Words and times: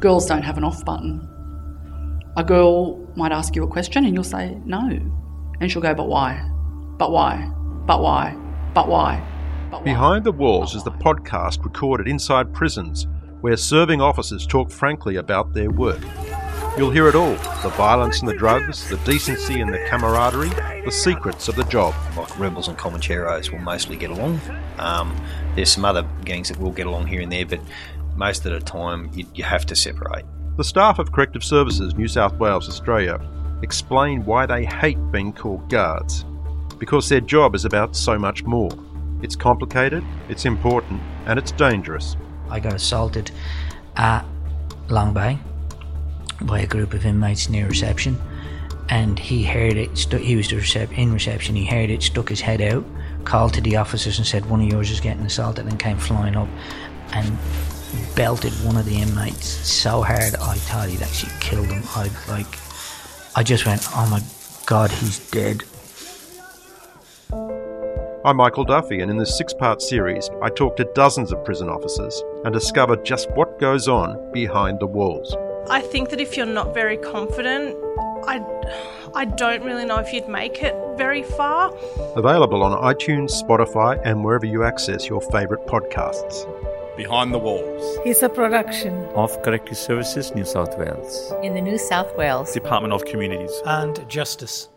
Girls 0.00 0.26
don't 0.26 0.42
have 0.42 0.56
an 0.56 0.64
off 0.64 0.84
button. 0.84 1.28
A 2.36 2.44
girl 2.44 3.04
might 3.16 3.32
ask 3.32 3.56
you 3.56 3.64
a 3.64 3.66
question 3.66 4.04
and 4.04 4.14
you'll 4.14 4.22
say 4.22 4.56
no. 4.64 4.88
And 5.60 5.70
she'll 5.70 5.82
go, 5.82 5.92
but 5.92 6.08
why? 6.08 6.48
But 6.98 7.10
why? 7.10 7.50
But 7.84 8.00
why? 8.00 8.36
But 8.74 8.88
why? 8.88 9.20
But 9.72 9.80
why? 9.80 9.84
Behind 9.84 10.24
the 10.24 10.30
Walls 10.30 10.76
is 10.76 10.84
the 10.84 10.92
podcast 10.92 11.64
recorded 11.64 12.06
inside 12.06 12.54
prisons 12.54 13.08
where 13.40 13.56
serving 13.56 14.00
officers 14.00 14.46
talk 14.46 14.70
frankly 14.70 15.16
about 15.16 15.52
their 15.52 15.70
work. 15.70 16.00
You'll 16.76 16.92
hear 16.92 17.08
it 17.08 17.16
all 17.16 17.32
the 17.62 17.72
violence 17.76 18.20
and 18.20 18.28
the 18.28 18.36
drugs, 18.36 18.88
the 18.88 18.98
decency 18.98 19.60
and 19.60 19.74
the 19.74 19.84
camaraderie, 19.88 20.50
the 20.84 20.92
secrets 20.92 21.48
of 21.48 21.56
the 21.56 21.64
job. 21.64 21.92
Like 22.16 22.38
rebels 22.38 22.68
and 22.68 22.78
Comancheros 22.78 23.50
will 23.50 23.58
mostly 23.58 23.96
get 23.96 24.10
along. 24.10 24.40
Um, 24.78 25.16
there's 25.56 25.72
some 25.72 25.84
other 25.84 26.06
gangs 26.24 26.50
that 26.50 26.60
will 26.60 26.70
get 26.70 26.86
along 26.86 27.08
here 27.08 27.20
and 27.20 27.32
there, 27.32 27.46
but 27.46 27.58
most 28.18 28.44
of 28.44 28.52
the 28.52 28.60
time 28.60 29.10
you, 29.14 29.24
you 29.34 29.44
have 29.44 29.64
to 29.66 29.76
separate. 29.76 30.24
The 30.56 30.64
staff 30.64 30.98
of 30.98 31.12
Corrective 31.12 31.44
Services 31.44 31.94
New 31.94 32.08
South 32.08 32.34
Wales, 32.34 32.68
Australia, 32.68 33.20
explain 33.62 34.24
why 34.24 34.44
they 34.44 34.64
hate 34.64 34.98
being 35.12 35.32
called 35.32 35.70
guards. 35.70 36.24
Because 36.78 37.08
their 37.08 37.20
job 37.20 37.54
is 37.54 37.64
about 37.64 37.94
so 37.94 38.18
much 38.18 38.42
more. 38.42 38.70
It's 39.22 39.36
complicated, 39.36 40.04
it's 40.28 40.44
important, 40.44 41.00
and 41.26 41.38
it's 41.38 41.52
dangerous. 41.52 42.16
I 42.50 42.58
got 42.58 42.74
assaulted 42.74 43.30
at 43.96 44.24
Long 44.88 45.14
Bay 45.14 45.38
by 46.42 46.60
a 46.60 46.66
group 46.66 46.94
of 46.94 47.06
inmates 47.06 47.48
near 47.48 47.68
reception, 47.68 48.18
and 48.88 49.16
he 49.18 49.44
heard 49.44 49.76
it. 49.76 49.96
Stu- 49.96 50.18
he 50.18 50.34
was 50.34 50.48
the 50.48 50.56
recep- 50.56 50.96
in 50.96 51.12
reception. 51.12 51.54
He 51.54 51.66
heard 51.66 51.90
it, 51.90 52.02
stuck 52.02 52.28
his 52.28 52.40
head 52.40 52.60
out, 52.60 52.84
called 53.24 53.54
to 53.54 53.60
the 53.60 53.76
officers, 53.76 54.18
and 54.18 54.26
said, 54.26 54.46
"One 54.46 54.60
of 54.60 54.66
yours 54.66 54.90
is 54.90 55.00
getting 55.00 55.24
assaulted," 55.24 55.66
and 55.66 55.78
came 55.78 55.98
flying 55.98 56.36
up 56.36 56.48
and 57.12 57.36
belted 58.14 58.52
one 58.64 58.76
of 58.76 58.84
the 58.84 58.96
inmates 58.96 59.46
so 59.46 60.02
hard 60.02 60.34
I 60.36 60.54
thought 60.54 60.88
he'd 60.88 61.02
actually 61.02 61.32
killed 61.40 61.66
him. 61.66 61.82
I 61.94 62.10
like, 62.28 62.58
I 63.36 63.42
just 63.42 63.66
went, 63.66 63.86
"Oh 63.94 64.06
my 64.10 64.20
god, 64.66 64.90
he's 64.90 65.18
dead." 65.30 65.62
I'm 68.24 68.36
Michael 68.36 68.64
Duffy, 68.64 69.00
and 69.00 69.10
in 69.10 69.16
this 69.16 69.38
six 69.38 69.54
part 69.54 69.80
series, 69.80 70.28
I 70.42 70.50
talk 70.50 70.76
to 70.76 70.84
dozens 70.94 71.32
of 71.32 71.44
prison 71.44 71.68
officers 71.68 72.22
and 72.44 72.52
discover 72.52 72.96
just 72.96 73.30
what 73.30 73.58
goes 73.58 73.88
on 73.88 74.32
behind 74.32 74.80
the 74.80 74.86
walls. 74.86 75.34
I 75.70 75.80
think 75.80 76.10
that 76.10 76.20
if 76.20 76.36
you're 76.36 76.44
not 76.46 76.74
very 76.74 76.96
confident, 76.96 77.76
I, 78.26 78.44
I 79.14 79.24
don't 79.24 79.62
really 79.62 79.84
know 79.84 79.98
if 79.98 80.12
you'd 80.12 80.28
make 80.28 80.62
it 80.62 80.74
very 80.96 81.22
far. 81.22 81.72
Available 82.16 82.62
on 82.62 82.72
iTunes, 82.82 83.30
Spotify, 83.42 84.00
and 84.04 84.24
wherever 84.24 84.46
you 84.46 84.64
access 84.64 85.08
your 85.08 85.20
favourite 85.20 85.66
podcasts. 85.66 86.44
Behind 86.98 87.32
the 87.32 87.38
Walls. 87.38 87.98
is 88.04 88.24
a 88.24 88.28
production 88.28 88.92
of 89.14 89.30
Corrective 89.42 89.76
Services 89.76 90.34
New 90.34 90.44
South 90.44 90.76
Wales. 90.76 91.32
in 91.44 91.54
the 91.54 91.60
New 91.60 91.78
South 91.78 92.10
Wales 92.18 92.52
Department 92.52 92.92
of 92.92 93.04
Communities. 93.04 93.52
and 93.66 94.06
justice. 94.08 94.68